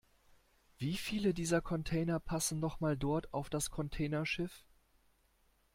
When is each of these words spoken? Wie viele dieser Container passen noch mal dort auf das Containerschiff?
Wie 0.79 0.97
viele 0.97 1.31
dieser 1.31 1.61
Container 1.61 2.19
passen 2.19 2.59
noch 2.59 2.79
mal 2.79 2.97
dort 2.97 3.31
auf 3.35 3.51
das 3.51 3.69
Containerschiff? 3.69 4.65